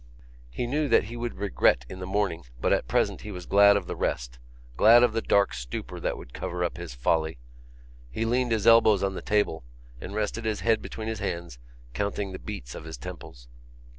[0.49, 3.77] He knew that he would regret in the morning but at present he was glad
[3.77, 4.39] of the rest,
[4.75, 7.37] glad of the dark stupor that would cover up his folly.
[8.09, 9.63] He leaned his elbows on the table
[10.01, 11.59] and rested his head between his hands,
[11.93, 13.47] counting the beats of his temples.